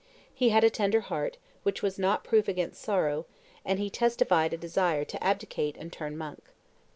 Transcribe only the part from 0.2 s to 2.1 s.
He had a tender heart, which was